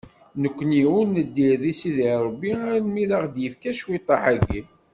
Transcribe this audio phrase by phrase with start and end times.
[0.41, 4.61] Nekkni ur neddir deg Sidi Rebbi almi i aɣ-d-yefka cwiṭeḥ-agi.